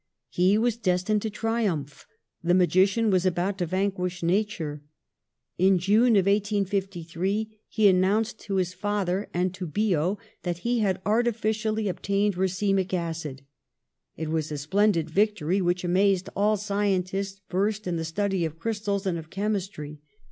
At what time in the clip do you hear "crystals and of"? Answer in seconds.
18.57-19.29